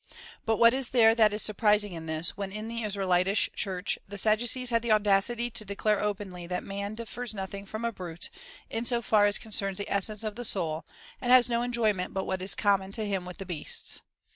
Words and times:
But 0.47 0.57
what 0.57 0.73
is 0.73 0.89
there 0.89 1.13
that 1.13 1.31
is 1.31 1.43
surprising 1.43 1.93
in 1.93 2.07
this, 2.07 2.33
vrhen 2.35 2.51
in 2.51 2.67
the 2.69 2.81
Israelitish 2.81 3.51
Church 3.53 3.99
the 4.07 4.17
Sadducees 4.17 4.71
had 4.71 4.81
the 4.81 4.89
audacit}" 4.91 5.53
to 5.53 5.63
declare 5.63 6.01
openly 6.01 6.47
that 6.47 6.63
man 6.63 6.95
differs 6.95 7.35
nothing 7.35 7.67
from 7.67 7.85
a 7.85 7.91
brute, 7.91 8.31
in 8.67 8.83
so 8.83 9.03
far 9.03 9.27
as 9.27 9.37
concerns 9.37 9.77
the 9.77 9.91
essence 9.93 10.23
of 10.23 10.37
the 10.37 10.43
soul, 10.43 10.85
and 11.21 11.31
has 11.31 11.49
no 11.49 11.61
enjoyment 11.61 12.15
but 12.15 12.25
what 12.25 12.41
is 12.41 12.55
common 12.55 12.91
to 12.93 13.05
him 13.05 13.25
with 13.25 13.37
the 13.37 13.45
beasts 13.45 14.01